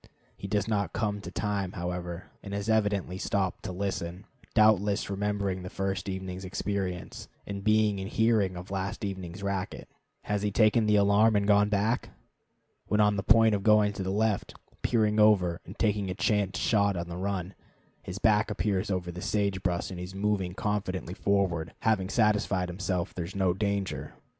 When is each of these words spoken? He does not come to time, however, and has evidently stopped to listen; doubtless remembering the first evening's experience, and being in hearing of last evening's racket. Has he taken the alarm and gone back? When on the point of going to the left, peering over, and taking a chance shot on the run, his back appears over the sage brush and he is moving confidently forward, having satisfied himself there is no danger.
He 0.35 0.47
does 0.47 0.67
not 0.67 0.93
come 0.93 1.21
to 1.21 1.29
time, 1.29 1.73
however, 1.73 2.31
and 2.41 2.55
has 2.55 2.69
evidently 2.71 3.19
stopped 3.19 3.61
to 3.65 3.71
listen; 3.71 4.25
doubtless 4.55 5.11
remembering 5.11 5.61
the 5.61 5.69
first 5.69 6.09
evening's 6.09 6.43
experience, 6.43 7.27
and 7.45 7.63
being 7.63 7.99
in 7.99 8.07
hearing 8.07 8.57
of 8.57 8.71
last 8.71 9.05
evening's 9.05 9.43
racket. 9.43 9.87
Has 10.23 10.41
he 10.41 10.49
taken 10.49 10.87
the 10.87 10.95
alarm 10.95 11.35
and 11.35 11.47
gone 11.47 11.69
back? 11.69 12.09
When 12.87 12.99
on 12.99 13.15
the 13.15 13.21
point 13.21 13.53
of 13.53 13.61
going 13.61 13.93
to 13.93 14.01
the 14.01 14.09
left, 14.09 14.55
peering 14.81 15.19
over, 15.19 15.61
and 15.67 15.77
taking 15.77 16.09
a 16.09 16.15
chance 16.15 16.57
shot 16.57 16.97
on 16.97 17.07
the 17.07 17.15
run, 17.17 17.53
his 18.01 18.17
back 18.17 18.49
appears 18.49 18.89
over 18.89 19.11
the 19.11 19.21
sage 19.21 19.61
brush 19.61 19.91
and 19.91 19.99
he 19.99 20.03
is 20.03 20.15
moving 20.15 20.55
confidently 20.55 21.13
forward, 21.13 21.75
having 21.81 22.09
satisfied 22.09 22.69
himself 22.69 23.13
there 23.13 23.25
is 23.25 23.35
no 23.35 23.53
danger. 23.53 24.15